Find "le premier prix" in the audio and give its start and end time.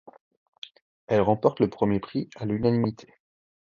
1.59-2.27